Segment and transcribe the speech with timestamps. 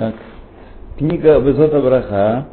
[0.00, 0.14] Так.
[0.98, 2.46] Книга Везота Браха,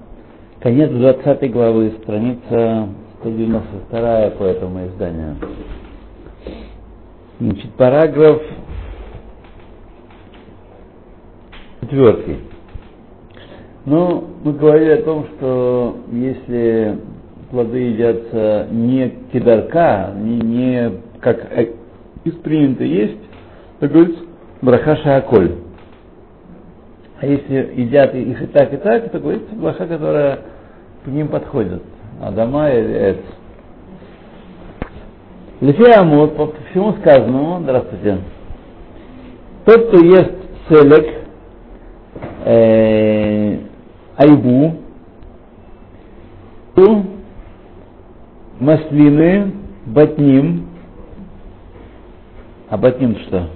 [0.60, 2.88] конец 20 главы, страница
[3.22, 5.38] 192 по этому изданию.
[7.40, 8.44] Значит, параграф
[11.82, 12.38] четвертый.
[13.86, 17.00] Ну, мы говорили о том, что если
[17.50, 21.40] плоды едятся не кидарка, не, не как
[22.24, 23.18] из принято есть,
[23.80, 24.22] то говорится
[24.62, 25.61] браха шааколь.
[27.22, 30.40] А если едят их и так, и так, то говорится браха, которая
[31.06, 31.84] к ним подходит.
[32.20, 33.18] Адама и Эц.
[35.62, 38.18] Лефиамут, по всему сказанному, здравствуйте,
[39.66, 40.34] тот, кто ест
[40.68, 41.08] селек,
[42.46, 43.60] э,
[44.18, 44.82] айбу,
[48.62, 49.52] маслины,
[49.86, 50.68] батним,
[52.70, 53.50] а батним что?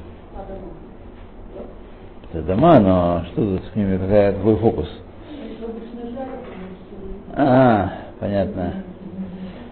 [2.35, 4.89] Это дома, но что с ними, какая, какой фокус?
[7.33, 8.73] А, понятно.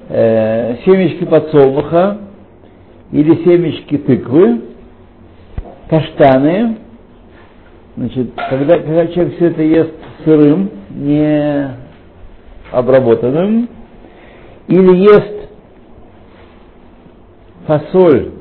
[0.07, 2.19] Э, семечки подсолнуха
[3.11, 4.61] или семечки тыквы,
[5.89, 6.77] каштаны.
[7.97, 11.69] Значит, когда, когда человек все это ест сырым, не
[12.71, 13.67] обработанным,
[14.69, 15.49] или ест
[17.67, 18.31] фасоль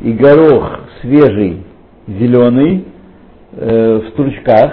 [0.00, 1.64] и горох свежий,
[2.06, 2.86] зеленый,
[3.52, 4.72] э, в стручках.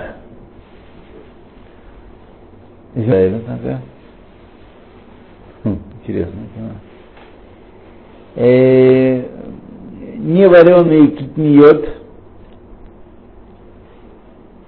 [5.63, 6.39] Хм, интересно.
[8.35, 9.23] Э,
[10.17, 11.89] не вареный китниот,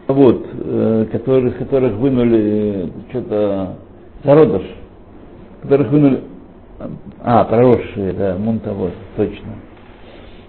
[0.07, 3.75] вот, э, которых, которых вынули что-то
[4.23, 4.63] зародыш,
[5.61, 6.23] которых вынули,
[7.23, 9.55] а, проросшие, да, мунтовод, точно.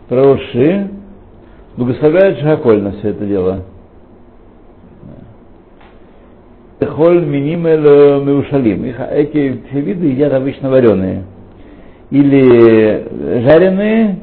[0.09, 0.91] Проросшие,
[1.79, 3.65] благословляют Шахаколь на все это дело.
[6.81, 8.85] Холь минимел меушалим.
[8.85, 11.25] Их, эти все виды едят обычно вареные.
[12.11, 14.19] Или жареные,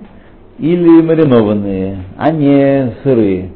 [0.60, 3.52] или маринованные, а не сырые.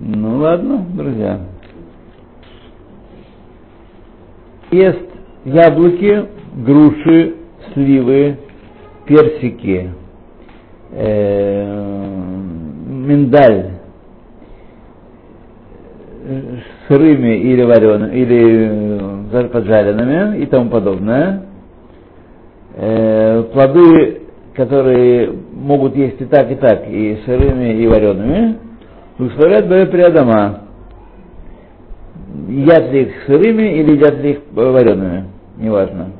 [0.00, 1.40] Ну ладно, друзья.
[4.70, 5.06] Ест
[5.44, 6.26] яблоки,
[6.64, 7.34] груши,
[7.72, 8.36] сливы,
[9.06, 9.90] персики,
[10.92, 12.05] э,
[13.06, 13.70] миндаль
[16.88, 21.42] сырыми или вареными, или поджаренными и тому подобное.
[22.78, 24.22] Э, плоды,
[24.54, 28.58] которые могут есть и так, и так, и сырыми, и вареными,
[29.18, 30.60] благословляют Б Приадама.
[32.48, 35.24] Едят ли их сырыми или едят ли их вареными,
[35.58, 36.10] неважно.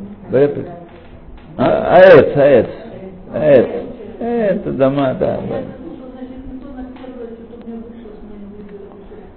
[1.58, 2.66] А, аэц, аэц,
[3.34, 3.66] аэц.
[4.18, 5.41] Это дома, да.
[5.48, 5.75] да.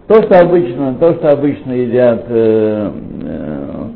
[0.10, 3.90] То, что обычно, то, что обычно едят, э, э,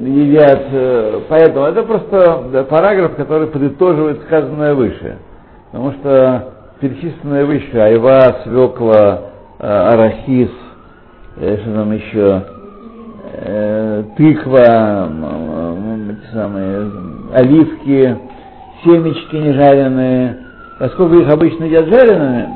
[0.00, 5.18] едят, э, поэтому это просто параграф, который подытоживает сказанное выше.
[5.70, 9.20] Потому что перечисленное выше, айва, свекла,
[9.60, 10.50] э, арахис,
[11.36, 12.42] э, что там еще,
[13.34, 16.90] э, тыква, э, эти самые,
[17.34, 18.18] оливки,
[18.82, 20.38] семечки нежаренные,
[20.80, 22.48] поскольку их обычно едят жареными,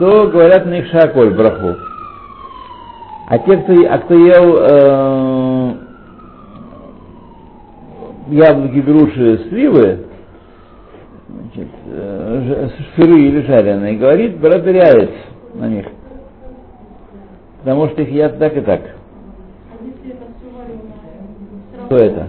[0.00, 1.76] то говорят на них шаколь браху.
[3.30, 5.74] А те, кто, а кто ел э,
[8.28, 10.06] яблоки, груши, сливы,
[11.28, 15.10] значит, э, сырые или жареные, говорит, проверяет
[15.52, 15.84] на них.
[17.58, 18.80] Потому что их едят так и так.
[21.84, 22.28] Что это?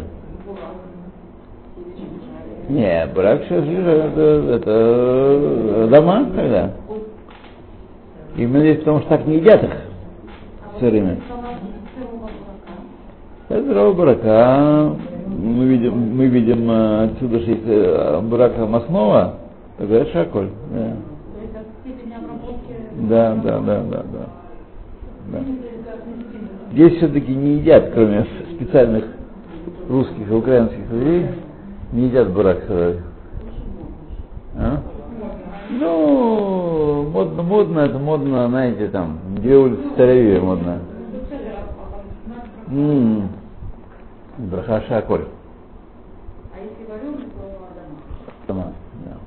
[2.68, 4.22] Не, брак сейчас это,
[4.54, 6.72] это дома, когда?
[8.36, 9.89] Именно здесь потому что так не едят их
[10.80, 11.22] сырыми.
[13.50, 14.96] Это здравого брака.
[15.28, 19.36] Мы видим, мы видим отсюда, что если брака маснова,
[19.78, 20.50] тогда это шаколь.
[20.74, 20.96] Да.
[23.10, 24.26] Да, да, да, да, да.
[25.32, 25.40] да.
[26.74, 29.06] Здесь все-таки не едят, кроме специальных
[29.88, 31.28] русских и украинских людей,
[31.92, 32.64] не едят бурак.
[34.56, 34.82] А?
[35.72, 36.59] Ну,
[37.10, 40.80] модно, модно, это модно, знаете, там, две улицы Тель-Авиве модно.
[42.70, 43.30] М-м.
[44.38, 44.76] Браха.
[44.76, 44.94] А если
[46.90, 47.42] вареный, то.
[48.48, 48.74] Дома,
[49.06, 49.18] да.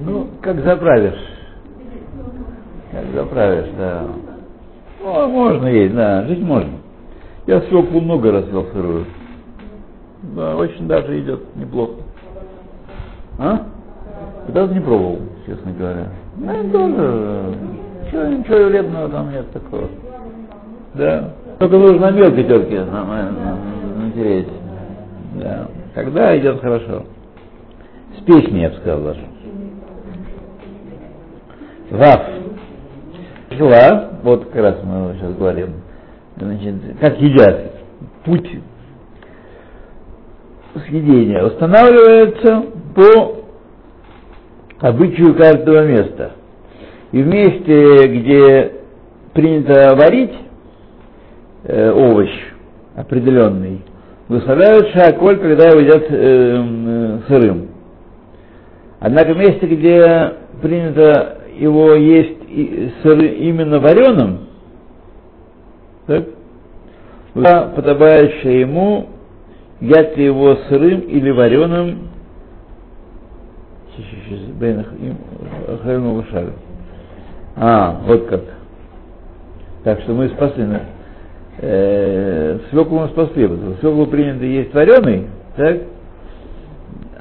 [0.00, 1.20] Ну, как заправишь.
[2.90, 4.06] Как заправишь, да.
[5.02, 6.83] Ну, можно есть, да, жить можно.
[7.46, 9.04] Я свеклу много раз ел сырую.
[10.34, 12.00] Да, очень даже идет неплохо.
[13.38, 13.66] А?
[14.46, 16.08] Когда-то не пробовал, честно говоря.
[16.36, 17.54] Ну, тоже.
[18.04, 19.88] Ничего, ничего вредного там нет такого.
[20.94, 21.34] Да.
[21.58, 24.48] Только нужно мелкой терке натереть.
[25.34, 25.68] Да.
[25.94, 27.04] Тогда идет хорошо.
[28.18, 29.20] С песней, я бы сказал даже.
[31.90, 32.22] Вав.
[33.50, 35.74] Хила, вот как раз мы сейчас говорим,
[36.36, 37.72] значит, как едят,
[38.24, 38.48] путь
[40.86, 42.64] съедения устанавливается
[42.94, 43.44] по
[44.80, 46.32] обычаю каждого места.
[47.12, 48.72] И в месте, где
[49.32, 50.34] принято варить
[51.64, 52.30] э, овощ
[52.96, 53.82] определенный,
[54.28, 57.68] выставляют шаколь, когда его едят э, э, сырым.
[59.00, 60.32] Однако в месте, где
[60.62, 62.38] принято его есть
[63.02, 64.40] сыры, именно вареным,
[66.06, 66.24] так,
[67.74, 69.08] подобающее ему,
[69.80, 72.08] едят ли его сырым или вареным,
[77.56, 78.42] а, вот как.
[79.84, 80.66] Так что мы спасли.
[81.58, 83.48] Э, свеклу мы спасли,
[83.80, 85.82] свеклу принято есть вареный, так?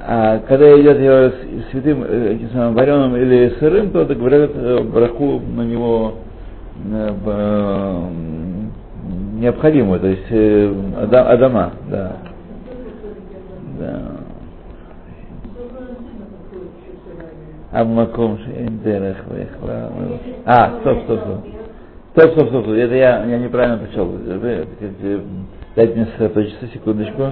[0.06, 1.31] А когда идет его
[1.71, 6.15] святым, э, этим самым вареным или сырым, то говорят э, браху на него
[6.83, 7.09] э,
[9.43, 10.73] необходимую, то есть э,
[11.11, 12.17] Адама, да.
[13.79, 14.01] Да.
[17.71, 19.17] Аммаком Шейндерах
[20.45, 21.39] А, стоп, стоп, стоп.
[22.15, 24.11] Стоп, стоп, стоп, это я, я неправильно прочел.
[25.75, 27.29] Дайте мне сосредоточиться, секундочку.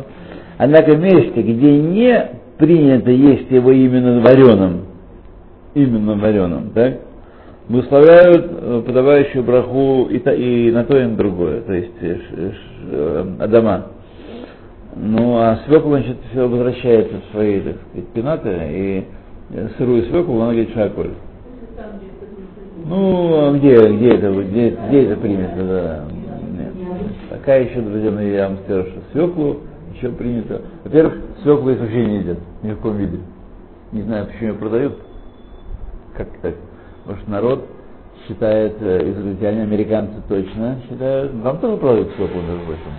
[0.57, 4.85] Однако месте, где не принято есть его именно вареным,
[5.75, 6.99] именно вареным, так?
[7.71, 12.19] Выславляют э, подавающую браху и, та, и на то, и на другое, то есть ш,
[12.29, 12.55] ш,
[12.91, 13.85] э, Адама.
[14.97, 19.07] Ну, а свекла, значит, все возвращается в свои, так сказать, пенаты, и
[19.77, 21.11] сырую свеклу, она говорит шаколь.
[22.87, 26.05] Ну, а где, где это, где, где это принято, да?
[26.51, 26.73] Нет.
[27.29, 29.57] Пока еще, друзья мои, я вам скажу, что свеклу
[29.93, 30.61] еще принято.
[30.83, 33.19] Во-первых, свеклу из вообще не едят, ни в каком виде.
[33.93, 34.97] Не знаю, почему ее продают.
[36.17, 36.55] Как так?
[37.05, 37.65] Может, народ
[38.27, 42.91] считает, э, израильтяне, американцы точно считают, вам тоже продают свеклу, между прочим.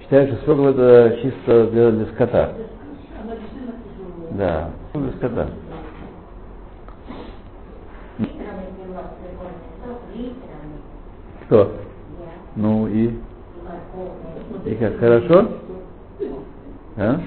[0.00, 2.52] Считают, что свекла это чисто для, для скота.
[4.32, 5.48] Да, для скота.
[11.46, 11.72] Что?
[12.56, 13.10] Ну и?
[14.64, 15.48] И как, хорошо?
[16.96, 17.20] А?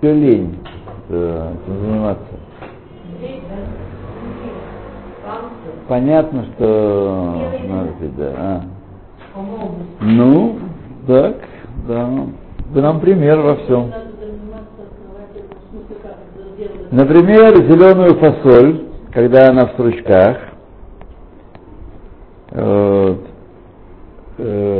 [0.00, 0.56] Все лень
[1.10, 2.24] э, заниматься.
[5.88, 8.34] Понятно, что надо да.
[8.38, 8.62] А.
[10.00, 10.58] Ну,
[11.06, 11.36] так,
[11.86, 12.08] да.
[12.70, 13.92] Вы нам пример во всем.
[16.90, 20.38] Например, зеленую фасоль, когда она в стручках,
[22.52, 23.26] вот,
[24.38, 24.79] э,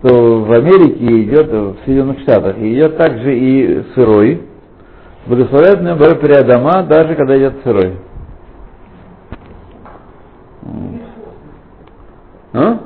[0.00, 4.42] что в Америке идет, в Соединенных Штатах, идет также и сырой,
[5.26, 7.98] благословляют наоборот дома, даже когда идет сырой.
[12.52, 12.78] А?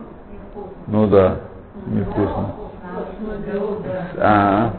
[0.88, 1.40] Ну да,
[1.86, 2.54] невкусно.
[4.18, 4.72] А,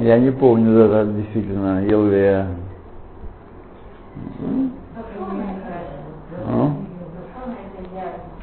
[0.00, 2.46] я не помню, да, да, действительно, ел ли я.
[6.46, 6.70] А?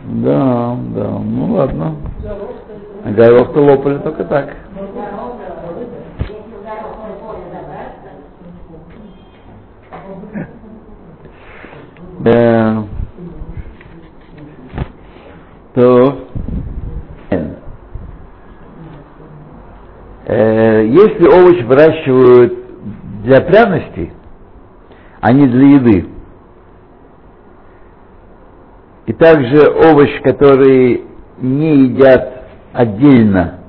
[0.06, 1.96] Да, да, ну ладно.
[3.06, 4.56] Горох-то лопали только так.
[12.20, 12.86] Да.
[15.74, 16.28] То
[20.28, 22.54] э, если овощ выращивают
[23.24, 24.14] для пряности,
[25.20, 26.06] а не для еды,
[29.08, 31.04] и также овощ, который
[31.40, 32.43] не едят
[32.74, 33.60] отдельно,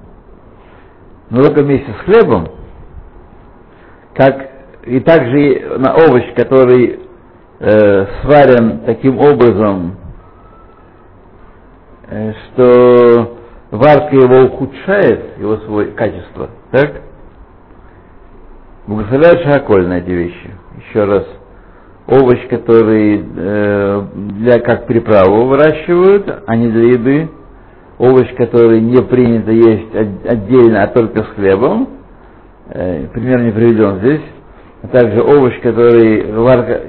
[1.30, 2.48] но только вместе с хлебом,
[4.14, 4.50] как
[4.84, 7.00] и также на овощ, который
[7.60, 9.96] э, сварен таким образом,
[12.08, 13.38] э, что
[13.70, 17.02] варка его ухудшает, его свое качество, так?
[18.86, 20.50] Благословляют шаколь на эти вещи.
[20.88, 21.24] Еще раз.
[22.06, 27.30] Овощ, который э, для как приправу выращивают, а не для еды.
[27.98, 29.94] Овощ, который не принято есть
[30.26, 31.88] отдельно, а только с хлебом.
[32.70, 34.22] Э, пример не приведен здесь.
[34.82, 36.80] А также овощ, который, варка,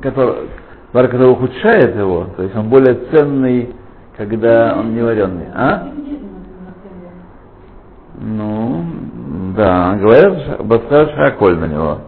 [0.00, 0.48] который
[0.92, 3.74] который ухудшает его, то есть он более ценный,
[4.16, 5.46] когда он не вареный.
[5.54, 5.88] А?
[8.20, 8.84] Ну,
[9.56, 11.98] да, говорят, Баскар Шаколь на него.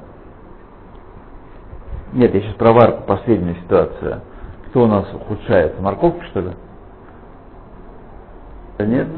[2.12, 4.22] Нет, я сейчас про варку, последняя ситуация.
[4.68, 5.80] Кто у нас ухудшается?
[5.80, 6.50] Морковка, что ли?
[8.86, 9.08] Нет?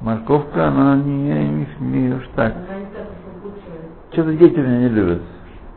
[0.00, 2.54] Морковка, она не, не, не уж так.
[4.12, 5.22] Что-то дети меня не любят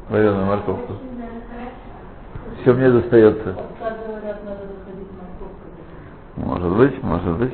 [0.09, 0.93] вареную морковку.
[2.61, 3.55] Все мне достается.
[6.35, 7.53] Может быть, может быть.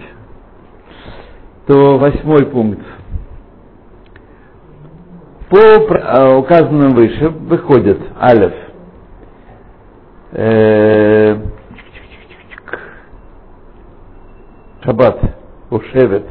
[1.68, 2.82] То восьмой пункт.
[5.50, 8.54] По а, указанным выше выходит Алеф.
[10.32, 11.23] Э,
[14.84, 15.20] шаббат,
[15.70, 16.26] о шевет.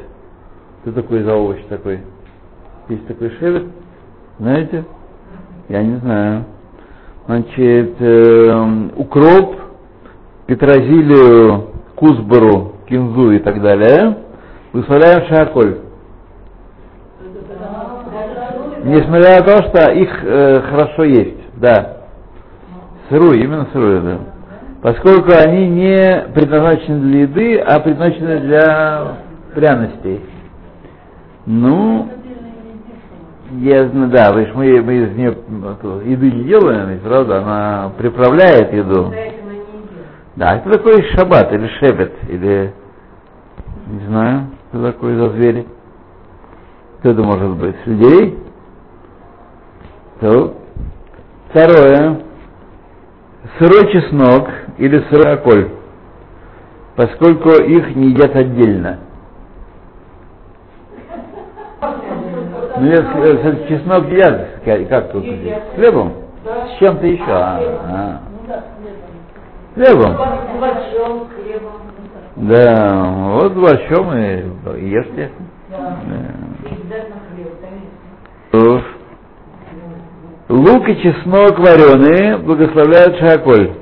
[0.83, 2.01] Что такое за овощ такой?
[2.89, 3.67] Есть такой шевет?
[4.39, 4.85] Знаете?
[5.69, 6.45] Я не знаю.
[7.27, 9.57] Значит, э, укроп,
[10.47, 14.19] петрозилию, кузбару, кинзу и так далее.
[14.73, 15.79] Выставляем шаколь.
[18.85, 21.99] Несмотря на то, что их э, хорошо есть, да.
[23.09, 24.19] Сырую, именно сырую, да.
[24.83, 29.17] Поскольку они не предназначены для еды, а предназначены для
[29.55, 30.21] пряностей.
[31.47, 32.09] Ну,
[33.61, 35.37] я знаю, да, вы, мы, мы из нее
[36.05, 39.12] еды не делаем, ведь, правда, она приправляет еду.
[40.35, 42.75] Да, это такой шаббат или шебет, или
[43.87, 45.67] не знаю, что такое за звери.
[46.99, 47.77] Кто это может быть?
[47.87, 48.39] Людей?
[50.21, 50.57] То.
[51.51, 52.21] Второе.
[53.59, 54.49] Сырой чеснок
[54.83, 55.71] или сырой околь,
[56.97, 58.99] поскольку их не едят отдельно.
[62.81, 64.49] Ну, если чеснок едят,
[64.89, 65.25] как тут?
[65.25, 66.15] С хлебом?
[66.45, 67.23] С чем-то еще?
[67.29, 68.21] А, а.
[69.75, 70.17] Хлебом.
[72.35, 74.43] Да, вот борщом и
[74.85, 75.31] ешьте.
[75.71, 75.97] Да.
[80.49, 83.82] Лук и чеснок вареные благословляют шаколь,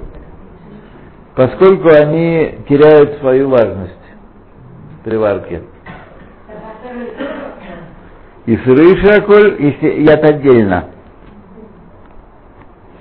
[1.41, 3.95] поскольку они теряют свою важность
[5.03, 5.63] при варке.
[8.45, 10.91] И сырый шаколь, если яд отдельно.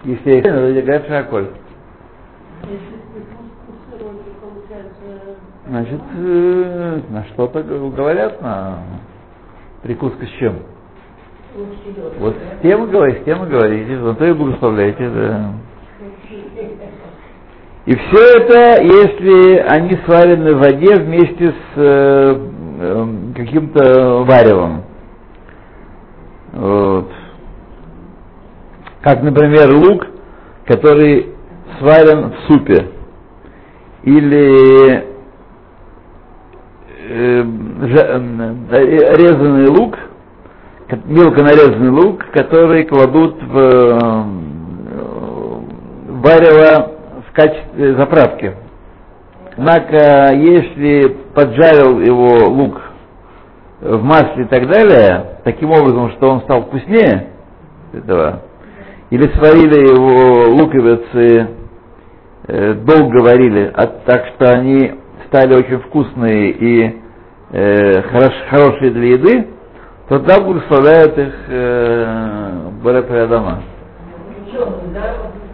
[0.05, 1.50] Если их надо говорят шаколь.
[5.67, 8.84] Значит, э, на что-то говорят, на
[9.84, 10.60] прикуска с чем?
[12.19, 15.51] Вот с тем говорите, с тем говорите, на то и благословляете, да.
[17.86, 22.36] И все это, если они сварены в воде вместе с э,
[22.79, 24.83] э, каким-то варевом.
[26.53, 27.09] Вот.
[29.01, 30.05] Как, например, лук,
[30.67, 31.33] который
[31.79, 32.89] сварен в супе.
[34.03, 35.05] Или
[37.09, 37.43] э,
[39.17, 39.98] резанный лук,
[41.05, 44.19] мелко нарезанный лук, который кладут в э,
[46.09, 46.99] варево
[47.75, 48.53] заправки.
[49.57, 52.81] Однако, если поджарил его лук
[53.81, 57.27] в масле и так далее, таким образом, что он стал вкуснее
[57.93, 58.41] этого,
[59.09, 61.50] или сварили его луковицы,
[62.48, 64.93] э, долго варили, а, так что они
[65.27, 67.01] стали очень вкусные и
[67.51, 69.48] э, хорош, хорошие для еды,
[70.07, 73.63] то тогда благословляют их э, дома.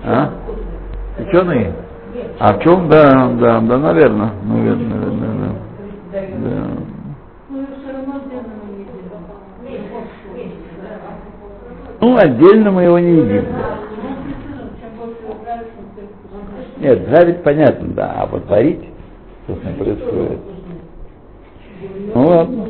[0.03, 0.45] А?
[1.18, 1.74] Ученые?
[2.40, 2.90] А в чем?
[2.90, 5.56] Да, да, да, наверное, наверное, наверное,
[6.12, 6.20] да.
[6.38, 6.68] да.
[12.02, 13.46] Ну, отдельно мы его не едим.
[16.78, 18.84] Нет, жарить понятно, да, а вот варить,
[19.46, 20.40] что с ним происходит.
[22.14, 22.66] Ну ладно.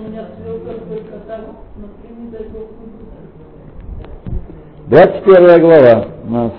[4.88, 6.52] Двадцать первая глава у нас.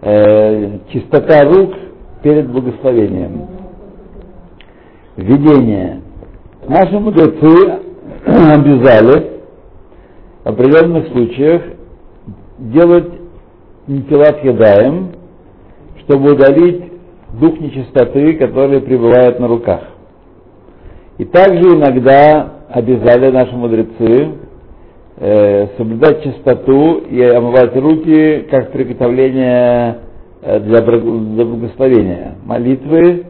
[0.00, 1.74] Э, чистота рук
[2.22, 3.48] перед благословением.
[5.16, 6.02] Введение.
[6.68, 7.80] Наши мудрецы
[8.24, 9.40] обязали
[10.44, 11.62] в определенных случаях
[12.58, 13.12] делать
[13.88, 15.14] нефилат едаем,
[16.04, 16.92] чтобы удалить
[17.40, 19.80] дух нечистоты, который пребывает на руках.
[21.18, 24.28] И также иногда обязали наши мудрецы
[25.20, 29.98] э, соблюдать чистоту и омывать руки как приготовление
[30.42, 33.26] э, для, для благословения, молитвы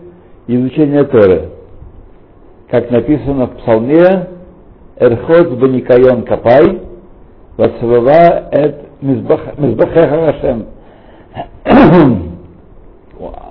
[0.46, 1.50] и изучения Торы.
[2.70, 4.28] Как написано в псалме
[4.98, 6.82] «Эрхот баникайон капай»,
[7.56, 10.66] Вацвава эт мизбахеха Хашем.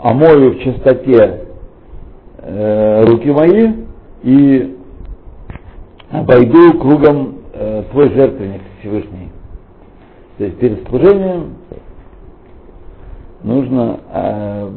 [0.04, 1.42] омою в чистоте
[2.40, 3.74] э, руки мои
[4.24, 4.78] и
[6.12, 9.30] обойду кругом э, твой жертвенник Всевышний.
[10.38, 11.56] То есть перед служением
[13.44, 14.70] нужно э,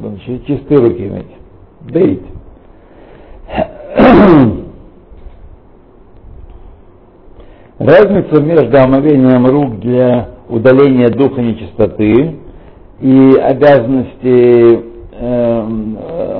[0.46, 1.26] чистые руки иметь.
[1.82, 2.22] Бейт.
[7.78, 12.36] Разница между омовением рук для удаления духа нечистоты
[13.00, 14.80] и обязанности
[15.12, 15.60] э,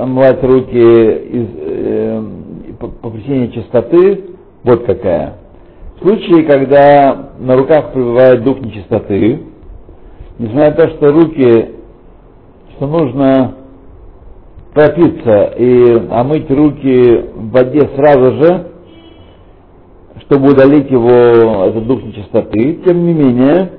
[0.01, 2.23] омывать руки из, э,
[2.79, 4.23] по, по причине чистоты
[4.63, 5.40] вот какая.
[6.01, 9.43] В случае, когда на руках пребывает дух нечистоты,
[10.39, 11.75] несмотря на то, что руки,
[12.71, 13.53] что нужно
[14.73, 18.67] пропиться и омыть руки в воде сразу же,
[20.21, 23.71] чтобы удалить его, этот дух нечистоты, тем не менее,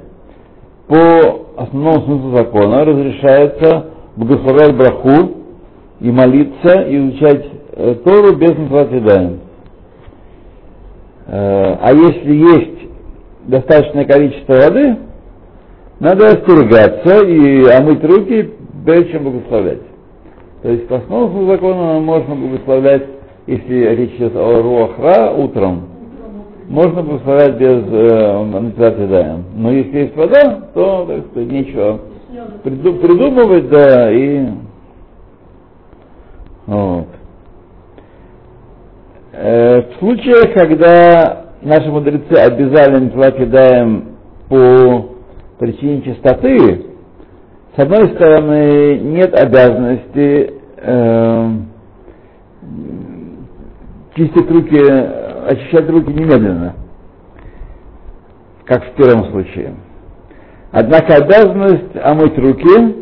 [0.87, 5.33] по основному смыслу закона разрешается благословлять браху
[5.99, 9.39] и молиться, и изучать э, Тору без наслаждения.
[11.35, 12.91] А если есть
[13.47, 14.97] достаточное количество воды,
[15.99, 18.51] надо остерегаться и омыть руки,
[18.85, 19.81] прежде чем благословлять.
[20.63, 23.05] То есть по основному закону можно благословлять,
[23.47, 25.89] если речь идет о руахра утром,
[26.69, 32.01] можно благословлять без э, Но если есть вода, то так сказать, нечего
[32.63, 34.47] приду, придумывать, да, и
[36.67, 37.07] вот.
[39.35, 44.09] Э, в случаях, когда наши мудрецы обязали Митвакидаем
[44.51, 45.09] по
[45.59, 46.85] причине чистоты,
[47.75, 51.51] с одной стороны, нет обязанности э,
[54.17, 54.79] чистить руки,
[55.49, 56.75] очищать руки немедленно,
[58.67, 59.77] как в первом случае.
[60.73, 62.97] Однако обязанность омыть руки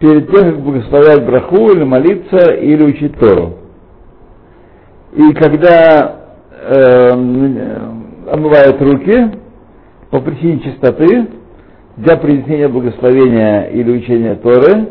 [0.00, 3.65] перед тем, как благословлять браху или молиться или учить Тору.
[5.12, 6.16] И когда
[6.50, 7.10] э,
[8.30, 9.38] омывают руки
[10.10, 11.28] по причине чистоты,
[11.96, 14.88] для произнесения благословения или учения Торы,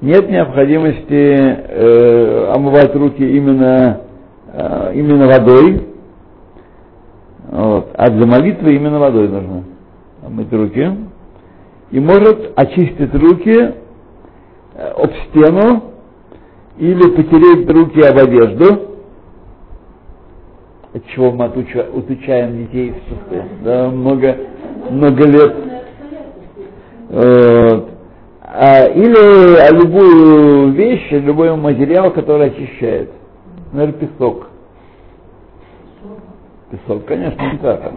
[0.00, 4.00] нет необходимости э, омывать руки именно,
[4.52, 5.86] э, именно водой,
[7.50, 9.64] вот, а для молитвы именно водой нужно
[10.24, 10.90] омыть руки.
[11.90, 13.74] И может очистить руки
[14.74, 15.82] э, об стену
[16.78, 18.89] или потереть руки об одежду,
[20.94, 22.94] от чего мы отучаем детей
[23.62, 24.36] да, много,
[24.90, 25.70] много лет
[27.10, 27.88] вот.
[28.42, 33.10] А, или а любую вещь, любой материал, который очищает.
[33.72, 34.46] Например, песок.
[36.70, 37.92] Песок, конечно, не так.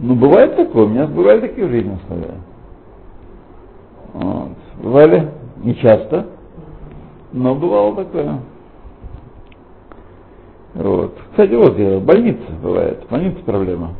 [0.00, 2.34] Ну, бывает такое, у меня бывали такие жизненные условия.
[4.14, 4.48] Вот.
[4.82, 6.26] Бывали, не часто,
[7.32, 8.40] но бывало такое.
[10.74, 11.14] Вот.
[11.30, 13.94] Кстати, вот в больнице бывает, в больнице проблема.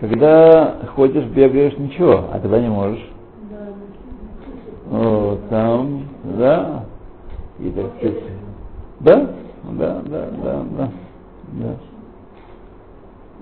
[0.00, 3.08] Когда ходишь, бегаешь, ничего, а тогда не можешь.
[3.50, 4.98] Да.
[4.98, 6.84] О, там, да.
[7.58, 8.24] И так сказать.
[9.00, 9.30] Да?
[9.70, 10.88] Да, да, да, да.
[11.52, 11.76] да.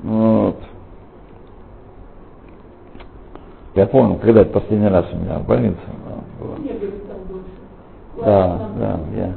[0.03, 0.57] Вот.
[3.75, 5.79] Я помню, когда это последний раз у меня в больнице
[6.39, 6.57] было.
[8.25, 9.35] Да, да, я.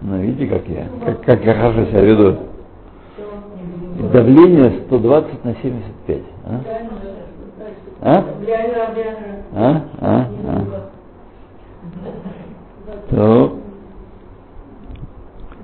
[0.00, 2.36] Ну, видите, как я, как, как я хорошо себя веду.
[4.12, 6.22] Давление 120 на 75.
[6.44, 6.60] А?
[8.00, 8.24] А?
[9.54, 9.82] А?
[10.00, 10.26] А?
[10.46, 10.88] а.
[13.10, 13.58] То.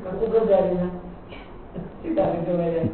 [0.02, 0.90] Как у Гагарина.
[2.02, 2.90] Всегда говорят.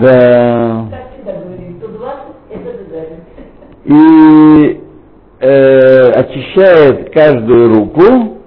[0.00, 0.88] Да.
[0.90, 2.18] Как всегда говорили, 120
[2.50, 3.20] это Гагарин.
[3.84, 4.80] И
[5.42, 8.38] э, очищает каждую руку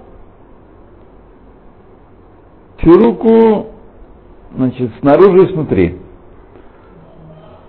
[2.77, 3.67] всю руку
[4.55, 5.99] значит, снаружи и снутри.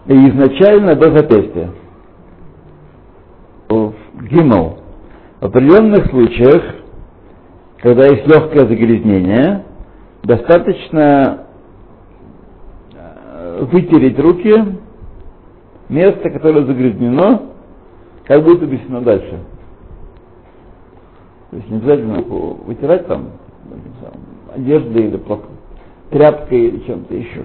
[0.06, 1.70] И изначально до запястья.
[4.30, 4.78] Гимл.
[5.40, 6.62] В определенных случаях,
[7.78, 9.64] когда есть легкое загрязнение,
[10.22, 11.46] достаточно
[12.94, 14.78] э, вытереть руки,
[15.88, 17.55] место, которое загрязнено,
[18.26, 19.38] как будто объяснено дальше.
[21.50, 23.30] То есть не обязательно вытирать там,
[24.54, 25.16] одеждой или
[26.10, 27.44] тряпкой или чем-то еще.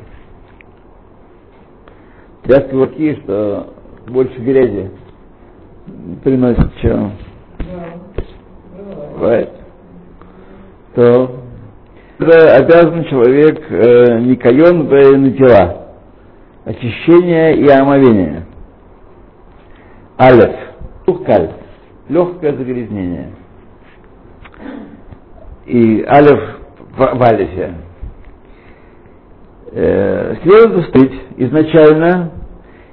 [2.44, 3.74] Тряпки в руки, что
[4.08, 4.92] больше грязи
[6.24, 7.12] приносит, чем
[9.20, 9.50] right.
[10.96, 11.42] то
[12.20, 15.96] обязан человек э, Никайон в Натила.
[16.66, 18.46] очищение и омовение.
[20.20, 20.61] Алеф.
[21.32, 21.50] Тухкаль.
[22.10, 23.30] Легкое загрязнение.
[25.66, 26.58] И алеф
[26.98, 27.74] в, в алифе.
[29.72, 32.32] Э, следует встать изначально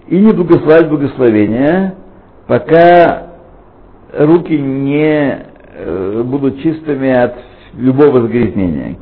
[0.06, 1.94] и не благословить благословение,
[2.46, 3.32] пока
[4.12, 7.34] руки не э, будут чистыми от
[7.74, 8.96] любого загрязнения.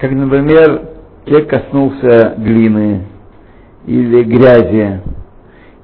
[0.00, 0.90] Как, например,
[1.24, 3.06] человек коснулся глины
[3.86, 5.00] или грязи,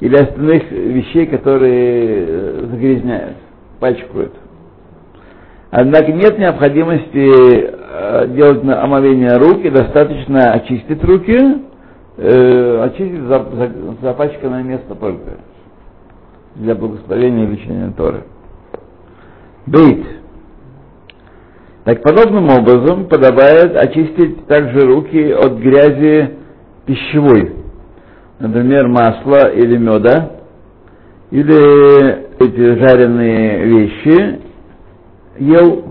[0.03, 3.37] или остальных вещей, которые э, загрязняют,
[3.79, 4.33] пачкают.
[5.71, 11.39] Однако нет необходимости э, делать омовение рук, и достаточно очистить руки,
[12.17, 13.23] э, очистить
[14.03, 15.37] запачканное место только
[16.57, 18.25] для благословения и лечения Торы.
[19.67, 20.05] Бейт.
[21.85, 26.39] Так подобным образом подобает очистить также руки от грязи
[26.87, 27.62] пищевой,
[28.43, 30.31] например, масла или меда,
[31.31, 34.41] или эти жареные вещи,
[35.39, 35.85] ел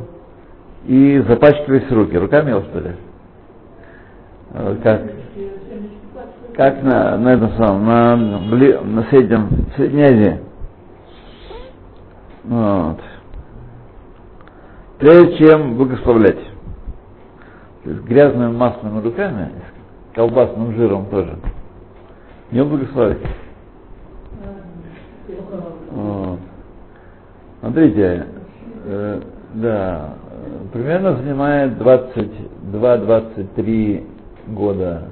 [0.85, 2.17] и запачкались руки.
[2.17, 2.91] Руками ел, что ли?
[4.53, 5.01] Э, как?
[6.55, 8.15] Как на, на этом самом, на,
[8.81, 10.39] на среднем, Средней Азии.
[12.43, 12.99] Вот.
[14.99, 16.39] Прежде чем благословлять.
[17.83, 19.49] То есть грязными масляными руками,
[20.13, 21.37] колбасным жиром тоже.
[22.51, 23.17] Не благословить.
[25.91, 26.39] Вот.
[27.61, 28.25] Смотрите,
[28.85, 29.21] э,
[29.53, 30.15] да,
[30.73, 34.07] примерно занимает 22-23
[34.47, 35.03] года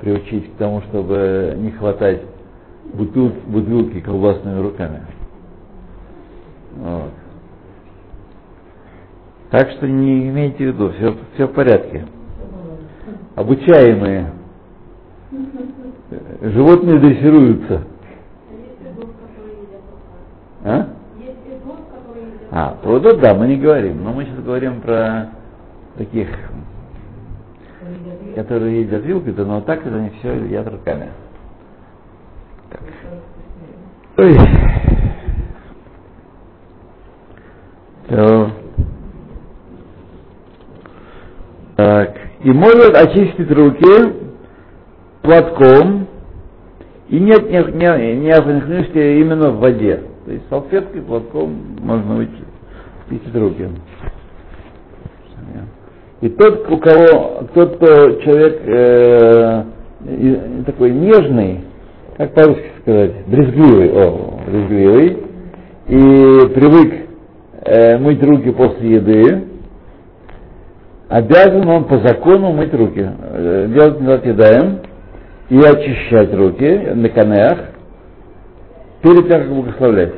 [0.00, 2.22] приучить к тому, чтобы не хватать
[2.94, 5.02] бутылки, бутылки колбасными руками.
[6.76, 7.10] Вот.
[9.50, 12.06] Так что не имейте в виду, все, все в порядке.
[13.34, 14.32] Обучаемые.
[16.40, 17.82] Животные дрессируются.
[20.64, 20.88] А?
[22.50, 25.30] А, про да, мы не говорим, но мы сейчас говорим про
[25.96, 26.28] таких,
[28.34, 31.10] которые едят вилкой, то но так это не все едят руками.
[32.70, 32.80] Так.
[34.16, 34.36] Ой.
[38.08, 38.50] То.
[41.76, 42.16] Так.
[42.42, 44.19] И может очистить руки
[45.30, 46.08] платком
[47.08, 50.02] и нет необходимости именно в воде.
[50.24, 53.68] То есть салфеткой, платком можно вычистить руки.
[56.20, 59.64] И тот, у кого, тот, кто человек э,
[60.66, 61.60] такой нежный,
[62.16, 65.18] как по-русски сказать, брезгливый, о, брезгливый,
[65.86, 66.94] и привык
[67.64, 69.44] э, мыть руки после еды,
[71.08, 74.89] обязан он по закону мыть руки, э, делать едаем
[75.50, 77.58] и очищать руки на конях
[79.02, 80.14] перед тем, как благословлять.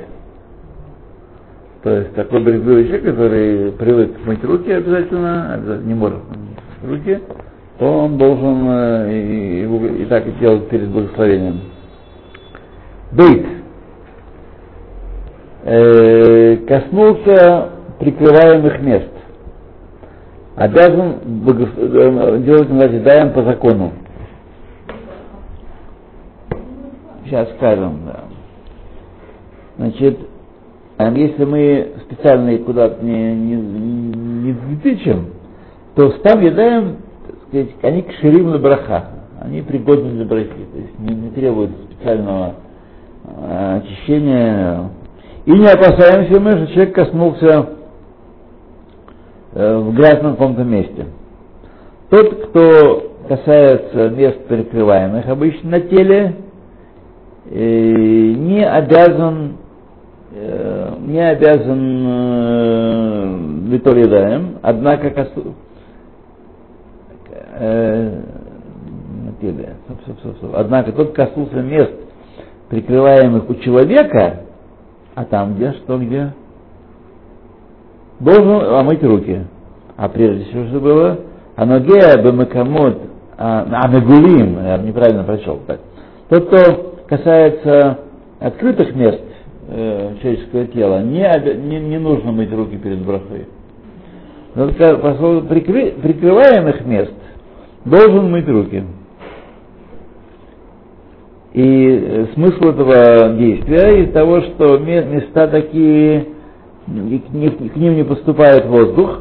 [1.83, 6.19] То есть такой брезгливый человек, который привык мыть руки обязательно, обязательно не может
[6.87, 7.21] руки,
[7.79, 11.61] то он должен э, и, и, и так и делать перед благословением.
[13.11, 13.47] Бейт.
[15.65, 19.09] Э, коснулся прикрываемых мест
[20.57, 21.17] обязан
[21.47, 23.93] э, делать назидаем по закону.
[27.33, 28.25] Сейчас скажем, да.
[29.79, 30.19] Значит,
[30.99, 35.29] если мы специально куда-то не, не, не, не тычем,
[35.95, 36.99] то став едаем,
[37.49, 39.07] сказать, они кширим на браха,
[39.41, 42.57] они пригодны для брахи, то есть не, не требуют специального
[43.25, 44.91] э, очищения.
[45.47, 47.67] И не опасаемся мы, что человек коснулся
[49.55, 51.07] Э, в грязном каком-то месте.
[52.09, 56.37] Тот, кто касается мест перекрываемых обычно на теле,
[57.51, 59.57] не обязан
[60.33, 62.09] э, не обязан
[63.71, 65.55] литолидаем, однако косу,
[70.55, 71.93] однако тот коснулся мест,
[72.69, 74.41] прикрываемых у человека,
[75.15, 76.33] а там где, что где?
[78.23, 79.45] должен омыть руки.
[79.97, 81.19] А прежде всего, что было?
[81.57, 82.99] Аногея бемакамот,
[83.37, 85.81] амегулим, я неправильно прочел так.
[86.29, 87.99] Тот, кто касается
[88.41, 89.23] открытых мест
[89.69, 91.23] э, человеческого тела, не,
[91.57, 93.47] не, не нужно мыть руки перед брахой.
[94.55, 97.15] Но по поводу прикры, прикрываемых мест
[97.85, 98.85] должен мыть руки.
[101.55, 106.27] И э, смысл этого действия из того, что места такие
[106.87, 109.21] к, ним не поступает воздух,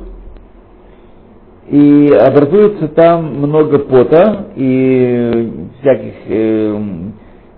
[1.69, 6.83] и образуется там много пота и всяких, э,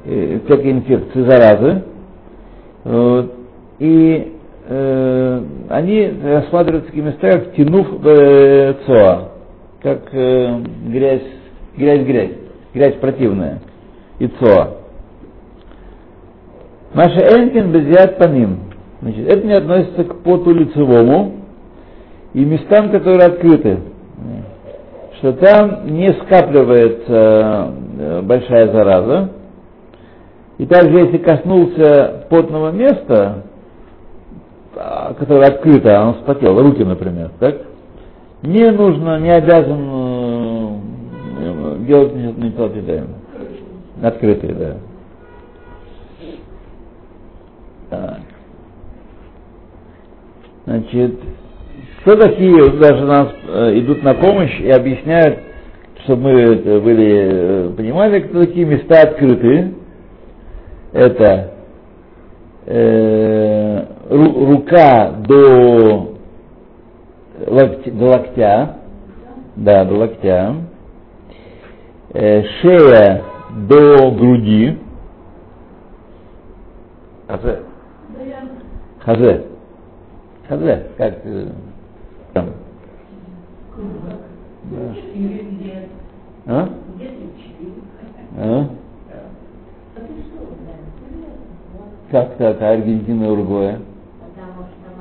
[0.05, 1.83] э, всякой инфекции, заразы.
[3.79, 4.33] И
[4.67, 9.29] э, они рассматриваются такие места, как тянув э, цоа,
[9.81, 11.21] как э, грязь,
[11.77, 12.31] грязь, грязь,
[12.73, 13.59] грязь противная
[14.19, 14.77] и цоа.
[16.93, 18.59] Маша Энкин безят по ним.
[19.01, 21.33] Значит, это не относится к поту лицевому
[22.33, 23.79] и местам, которые открыты.
[25.17, 29.31] Что там не скапливается э, большая зараза.
[30.57, 33.43] И также, если коснулся потного места,
[34.75, 37.55] а, которое открыто, оно вспотело, руки, например, так?
[38.43, 42.73] Не нужно, не обязан э, делать митцвот
[44.01, 44.75] Открытые, да.
[47.89, 48.19] Так.
[50.65, 51.19] Значит,
[52.01, 55.39] кто такие даже нас э, идут на помощь и объясняют,
[56.03, 59.73] чтобы мы были, э, понимали, кто такие места открытые.
[60.93, 61.53] Это
[62.67, 66.17] э, ру, рука до,
[67.47, 68.77] локтя, до локтя,
[69.55, 70.55] да, до локтя,
[72.13, 73.23] э, шея
[73.67, 74.77] до груди,
[77.27, 77.59] хазе,
[78.99, 79.45] хазе,
[80.47, 81.47] хазе, как э,
[82.33, 82.49] там.
[86.45, 86.69] А?
[88.37, 88.67] А?
[92.13, 93.81] Как так, а Аргентина и Уругвая?
[94.19, 94.91] Потому что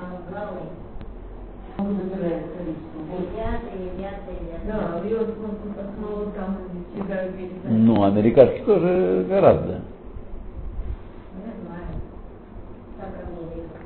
[7.37, 7.61] видно.
[7.69, 9.83] Ну, американские тоже гораздо.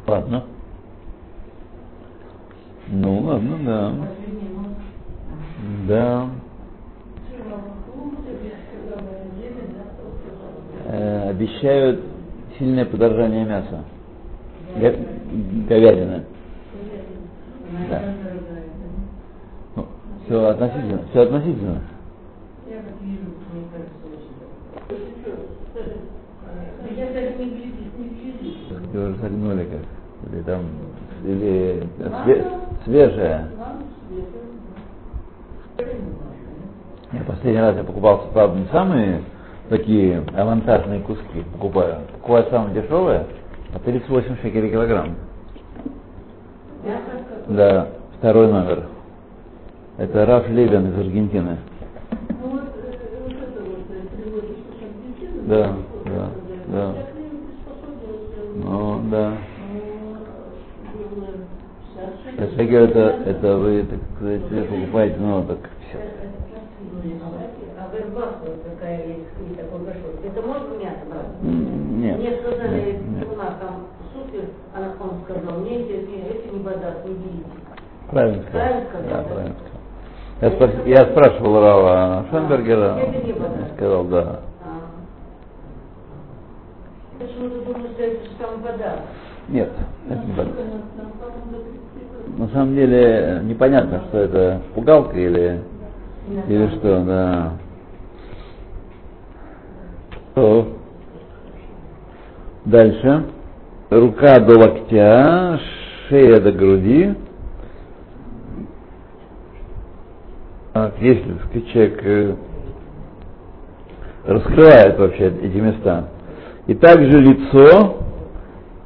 [0.07, 0.45] Ладно.
[2.87, 3.93] Ну, ладно, да.
[5.89, 6.29] Да.
[10.85, 12.16] Э, обещают
[12.59, 13.85] сильное подорожание мяса.
[15.69, 16.25] Говядины.
[17.91, 18.03] Да.
[19.77, 19.87] Ну,
[20.27, 21.03] все относительно.
[21.11, 21.83] Все относительно.
[28.93, 30.33] Вы уже согнули как?
[30.33, 30.63] Или там,
[31.25, 31.87] или
[32.25, 32.47] све-
[32.85, 33.49] света.
[37.13, 39.23] Я последний раз я покупал, правда, самые
[39.69, 41.97] такие авантажные куски покупаю.
[42.13, 43.27] Покупаю самые дешевые,
[43.75, 45.17] а 38 шекелей килограмм.
[47.49, 48.87] Да, второй номер.
[49.99, 51.57] Это Раф Левин из Аргентины.
[52.29, 55.47] Ну вот, э, вот это вот э.
[55.47, 56.29] Да, вот, да,
[56.67, 56.93] да.
[57.73, 58.65] Приспособилась.
[58.65, 59.33] Ну, да.
[60.93, 61.29] Ну, было
[62.27, 63.01] 60 Я шекель это,
[63.31, 65.99] это вы, так сказать, покупаете, ну, так все.
[67.79, 70.25] А вербах вот такая есть, и такой горшок.
[70.25, 71.27] Это можно мясо брать?
[71.43, 72.19] М, Нет.
[72.19, 73.29] Мне сказали, Нет, нет.
[73.33, 77.45] у нас там супер, она он сказал, мне эти, эти не вода, не берите.
[78.11, 78.43] Правильно.
[78.53, 79.55] Правильно Да, правильно.
[80.41, 83.03] Я, спро- я спрашивал Рава Шенбергера, вода.
[83.03, 84.41] он сказал, да.
[84.63, 84.67] А.
[87.19, 89.01] Почему-то думаю, что это же там вода.
[89.49, 89.71] Нет,
[90.11, 90.47] это не так.
[92.39, 95.63] На самом деле непонятно, что это пугалка или,
[96.49, 97.53] или что, да.
[100.35, 100.67] О.
[102.67, 103.25] Дальше.
[103.89, 105.61] Рука до локтя,
[106.09, 107.15] шея до груди.
[110.66, 110.66] Так,
[111.01, 112.35] если так сказать, человек э,
[114.27, 116.09] раскрывает вообще эти места.
[116.67, 117.99] И также лицо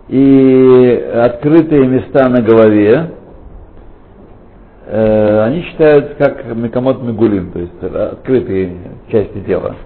[0.09, 3.11] и открытые места на голове,
[4.87, 8.76] э, они считаются как мекамот мегулин, то есть открытые
[9.11, 9.76] части тела.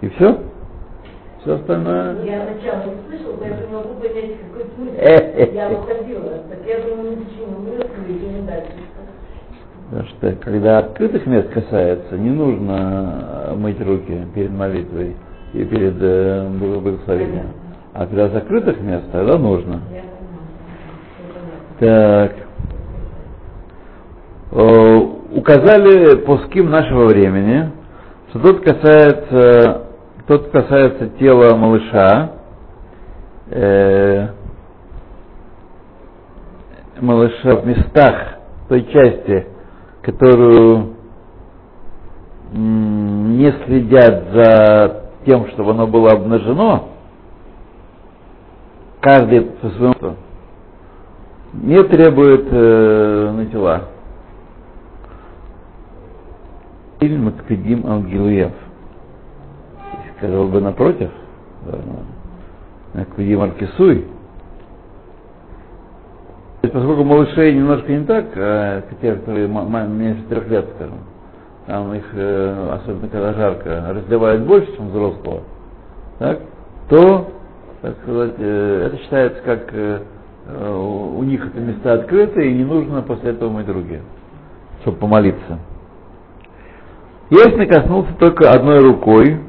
[0.00, 0.38] И все?
[1.40, 2.22] Все остальное?
[2.24, 4.94] Я сначала не слышал, поэтому могу понять, какой смысл.
[5.54, 6.30] Я выходила.
[6.48, 7.58] Так я думаю, ну почему?
[7.60, 8.72] Мы раскрыли, не дальше.
[9.90, 15.16] Потому что когда открытых мест касается, не нужно мыть руки перед молитвой
[15.52, 17.48] и перед э, благословением.
[17.92, 19.80] А когда закрытых мест, тогда нужно.
[21.78, 22.32] Так.
[24.52, 24.98] Э,
[25.34, 27.68] Указали пуским нашего времени,
[28.30, 29.88] что тот касается,
[30.28, 32.30] тот касается тела малыша,
[33.50, 34.28] э,
[37.00, 38.14] малыша в местах
[38.68, 39.48] той части,
[40.04, 40.94] которую
[42.52, 46.90] не следят за тем, чтобы оно было обнажено,
[49.00, 50.16] каждый по своему
[51.54, 53.82] не требует э, на тела.
[57.00, 58.52] Макпедим Ангелуев.
[60.16, 61.10] Сказал бы напротив,
[62.94, 64.06] Макпедим Аркисуй.
[66.72, 70.98] Поскольку малышей немножко не так, а те, которые меньше трех лет, скажем,
[71.66, 75.40] там их, э, особенно когда жарко, раздевают больше, чем взрослого,
[76.18, 76.40] так,
[76.88, 77.28] то,
[77.82, 80.00] так сказать, э, это считается как э,
[80.46, 84.00] у них это места открыты, и не нужно после этого мыть руки,
[84.82, 85.58] чтобы помолиться.
[87.30, 89.40] Если коснулся только одной рукой,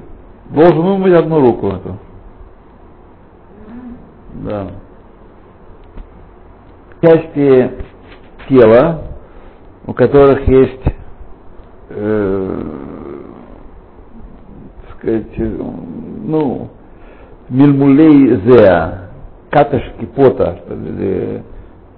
[0.49, 1.97] должен умыть одну руку эту.
[4.36, 4.67] Да.
[7.06, 7.72] Части
[8.50, 9.04] тела,
[9.86, 10.82] у которых есть,
[11.89, 12.62] э,
[14.91, 16.70] сказать, ну,
[17.50, 19.10] мильмулей зеа,
[19.52, 21.44] катышки пота, или,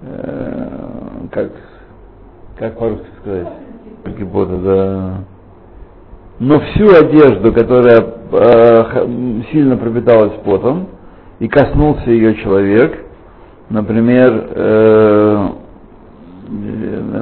[0.02, 0.68] э,
[1.32, 1.52] как,
[2.58, 3.48] как по-русски сказать,
[4.02, 5.14] катышки пота, да.
[6.38, 10.88] Но всю одежду, которая э, сильно пропиталась потом,
[11.38, 13.07] и коснулся ее человек,
[13.70, 15.48] например, э,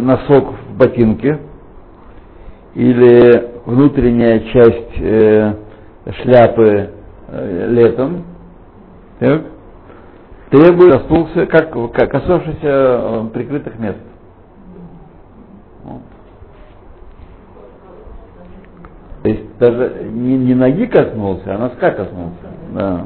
[0.00, 1.38] носок в ботинке,
[2.74, 5.54] или внутренняя часть э,
[6.22, 6.90] шляпы
[7.28, 8.24] э, летом,
[9.18, 9.42] так,
[10.50, 13.98] требует коснулся, как, как касавшийся э, прикрытых мест.
[19.22, 22.46] То есть даже не, не ноги коснулся, а носка коснулся.
[22.72, 23.04] Да.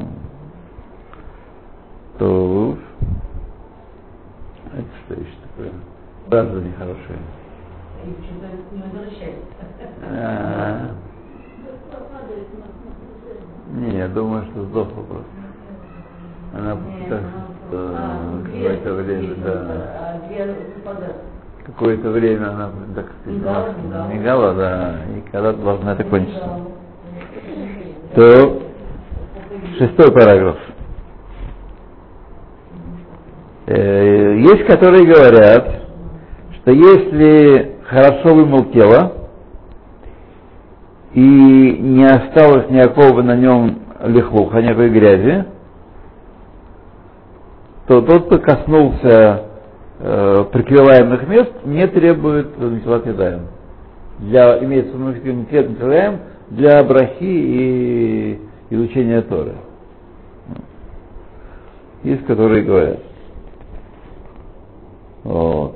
[2.19, 2.77] То
[5.11, 5.73] что еще такое?
[6.29, 7.19] Правда нехорошее.
[10.09, 10.91] А,
[13.73, 15.31] не, я думаю, что сдохла просто.
[16.53, 16.77] Она
[17.09, 17.23] так,
[18.45, 20.07] какое-то время, да
[21.67, 23.77] какое-то время она так сказать,
[24.13, 26.61] мигала, да, и когда должна это кончиться.
[28.15, 28.63] То
[29.79, 30.57] шестой параграф.
[30.57, 30.71] Э,
[33.77, 35.83] есть, которые говорят,
[36.57, 39.13] что если хорошо вымыл тело,
[41.15, 45.45] и не осталось никакого на нем лихлуха, никакой грязи,
[47.89, 49.45] то тот, кто коснулся
[49.99, 53.49] э, прикрываемых мест не требует Ядаем.
[54.21, 59.55] Для, имеется в виду Ядаем для брахи и изучения Торы.
[62.05, 63.10] Есть, которые говорят.
[65.25, 65.75] Вот.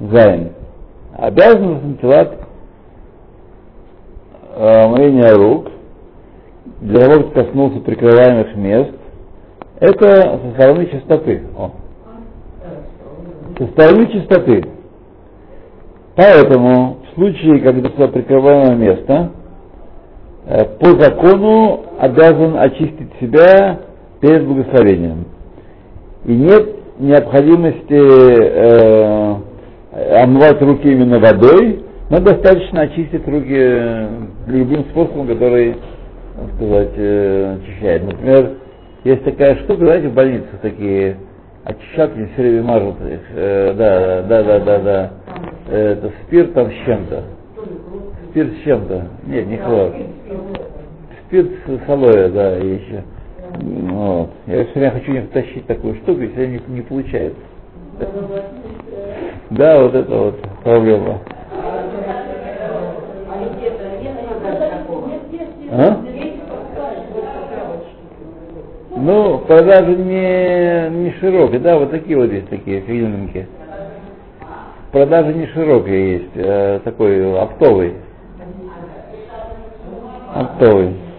[0.00, 0.52] Зайн.
[1.16, 2.38] Обязанность Митват
[4.54, 5.70] э, рук
[6.80, 8.94] для того, кто коснулся прикрываемых мест,
[9.80, 11.42] это со стороны чистоты.
[11.56, 11.70] О.
[13.58, 14.64] Со стороны чистоты.
[16.16, 19.30] Поэтому в случае, когда прикрываемое место,
[20.46, 23.80] э, по закону обязан очистить себя
[24.20, 25.24] перед благословением.
[26.24, 29.36] И нет необходимости э,
[30.22, 34.08] омывать руки именно водой, но достаточно очистить руки э,
[34.46, 35.76] любым способом, который,
[36.36, 38.04] так сказать, э, очищает.
[38.04, 38.50] Например,
[39.04, 41.16] есть такая штука, знаете, в больницах такие
[41.64, 43.20] очищатели все время мажут их.
[43.34, 45.10] Э, да, да, да, да, да.
[45.70, 47.24] Это спирт там с чем-то.
[48.30, 49.06] Спирт с чем-то.
[49.26, 49.92] Нет, не хлор.
[51.26, 53.04] Спирт с алоэ, да, еще.
[53.58, 54.30] Вот.
[54.46, 57.40] Я все время хочу тащить такую штуку, и все не, не получается.
[59.50, 61.20] Да, вот это вот проблема.
[65.72, 66.04] А?
[68.96, 73.46] Ну, продажи не, не широкие, да, вот такие вот есть такие филинги.
[74.92, 77.94] Продажи не широкие есть, а такой оптовый.
[80.34, 81.09] Оптовый.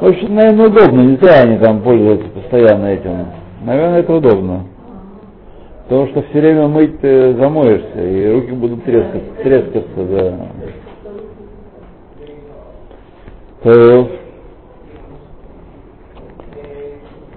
[0.00, 3.26] В общем, наверное, удобно, не зря они там пользуются постоянно этим.
[3.64, 4.64] Наверное, это удобно.
[5.88, 10.34] Потому что все время мыть ты замоешься, и руки будут трескаться, трескаться, да.
[13.64, 14.08] То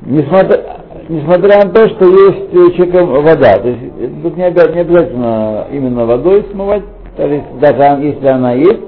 [0.06, 0.64] несмотря,
[1.10, 6.06] несмотря на то, что есть у человека вода, то есть тут не, не обязательно именно
[6.06, 6.84] водой смывать,
[7.18, 8.82] то есть даже если она есть,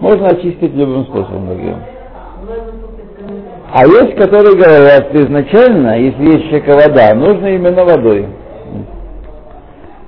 [0.00, 1.76] можно очистить любым способом другим.
[3.74, 8.28] А есть, которые говорят, что изначально, если есть человека вода, нужно именно водой.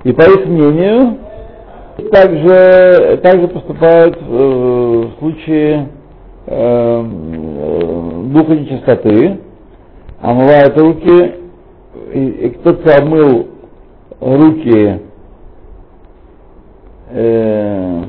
[0.03, 1.17] И по их мнению,
[2.11, 5.89] также, также поступают э, в случае
[6.45, 7.03] э,
[8.25, 9.39] духа нечистоты,
[10.21, 11.33] омывает руки,
[12.13, 13.47] и, и кто-то омыл
[14.21, 15.01] руки
[17.09, 18.03] э,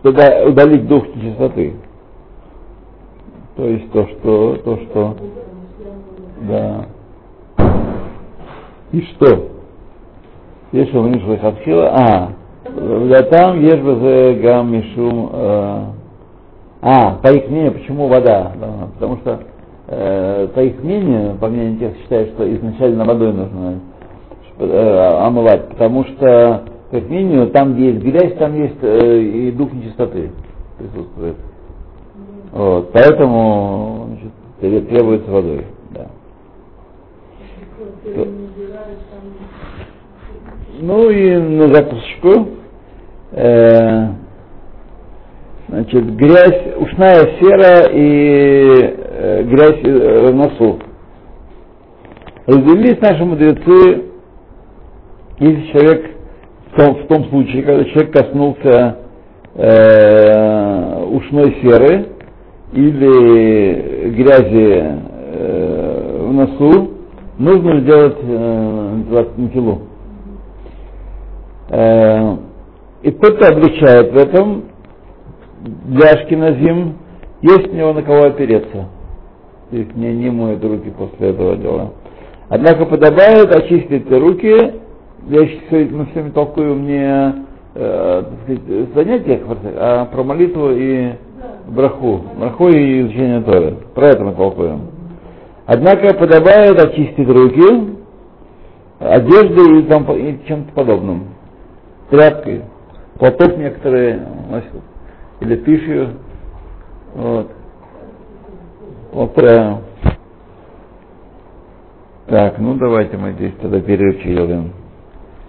[0.00, 1.74] чтобы удалить дух нечистоты.
[3.56, 5.16] То есть то, что, то, что,
[6.42, 6.86] да.
[8.92, 9.48] И что?
[10.72, 12.32] Есть у них хатхила, а,
[12.64, 15.84] да там есть бы гам мишум, э,
[16.82, 18.52] а, по их мнению, почему вода?
[18.60, 19.40] Да, потому что
[19.88, 23.80] э, по их мнению, по мнению тех, считают, что изначально водой нужно
[24.58, 29.72] э, омывать, потому что, их мнению, там, где есть грязь, там есть э, и дух
[29.72, 30.30] нечистоты
[30.78, 31.36] присутствует.
[32.52, 34.16] Вот, поэтому
[34.60, 35.66] значит, требуется водой.
[35.90, 36.06] Да.
[40.80, 42.48] Ну и на закусочку.
[43.32, 44.08] Э,
[45.68, 50.78] значит, грязь, ушная сера и э, грязь э, носу.
[52.46, 54.04] Разделились наши мудрецы,
[55.38, 56.17] если человек
[56.78, 58.98] том, в том случае, когда человек коснулся
[59.54, 62.06] э, ушной серы
[62.72, 66.90] или грязи э, в носу,
[67.38, 69.80] нужно сделать э, натилу.
[71.70, 72.36] Э,
[73.02, 74.64] и кто-то обличает в этом,
[75.86, 76.94] для Ашкиназим
[77.42, 78.86] есть у него на кого опереться.
[79.72, 81.92] Их не, не моют руки после этого дела.
[82.48, 84.74] Однако подобает очистить руки,
[85.26, 87.44] я сейчас мы всеми толкуем не
[87.74, 89.40] э, сказать, занятия,
[89.76, 91.12] а про молитву и
[91.68, 92.22] браху.
[92.38, 93.76] Браху и изучение Торы.
[93.94, 94.88] Про это мы толкуем.
[95.66, 97.94] Однако подобает очистить руки
[98.98, 101.28] одеждой и, там, и чем-то подобным.
[102.10, 102.62] Тряпкой.
[103.18, 104.82] Платок некоторые носят
[105.40, 106.08] или пишью.
[107.14, 107.50] Вот.
[109.12, 109.82] Вот прям.
[112.26, 114.72] Так, ну давайте мы здесь тогда перерывчик делаем.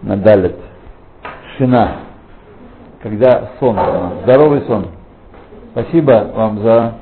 [0.01, 0.55] На далит.
[1.57, 1.97] Шина.
[3.01, 3.77] Когда сон.
[4.23, 4.87] Здоровый сон.
[5.71, 6.93] Спасибо вам за